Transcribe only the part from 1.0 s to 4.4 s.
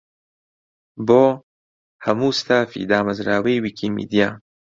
بۆ: هەموو ستافی دامەزراوەی ویکیمیدیا.